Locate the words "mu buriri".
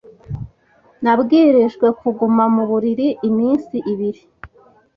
2.55-3.07